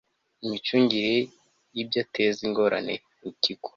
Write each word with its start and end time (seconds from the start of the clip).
imicungire 0.45 1.15
y 1.75 1.79
ibyateza 1.83 2.39
ingorane 2.47 2.95
ikigo 3.29 3.69